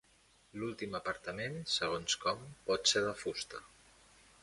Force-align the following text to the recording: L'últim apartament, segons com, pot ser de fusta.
L'últim 0.61 0.97
apartament, 0.99 1.61
segons 1.73 2.17
com, 2.25 2.43
pot 2.71 2.93
ser 2.95 3.07
de 3.11 3.17
fusta. 3.25 3.65